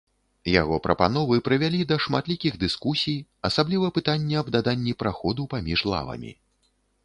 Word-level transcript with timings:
Яго 0.51 0.75
прапановы 0.85 1.35
прывялі 1.49 1.81
да 1.91 1.97
шматлікіх 2.07 2.57
дыскусій, 2.65 3.19
асабліва 3.53 3.93
пытанне 4.01 4.35
аб 4.45 4.53
даданні 4.59 4.99
праходу 5.03 5.41
паміж 5.57 5.89
лавамі. 5.95 6.31